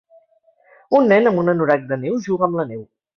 [0.99, 2.83] Un nen amb un anorac de neu juga amb la neu.